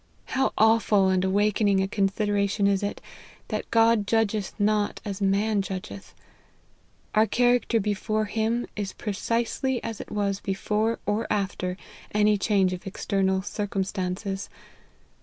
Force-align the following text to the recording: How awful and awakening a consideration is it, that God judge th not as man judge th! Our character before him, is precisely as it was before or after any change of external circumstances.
How 0.29 0.51
awful 0.57 1.09
and 1.09 1.23
awakening 1.23 1.79
a 1.79 1.87
consideration 1.87 2.65
is 2.65 2.81
it, 2.81 2.99
that 3.49 3.69
God 3.69 4.07
judge 4.07 4.31
th 4.31 4.49
not 4.57 4.99
as 5.05 5.21
man 5.21 5.61
judge 5.61 5.89
th! 5.89 6.15
Our 7.13 7.27
character 7.27 7.79
before 7.79 8.25
him, 8.25 8.65
is 8.75 8.93
precisely 8.93 9.77
as 9.83 10.01
it 10.01 10.09
was 10.11 10.39
before 10.39 10.97
or 11.05 11.27
after 11.31 11.77
any 12.15 12.35
change 12.39 12.73
of 12.73 12.87
external 12.87 13.43
circumstances. 13.43 14.49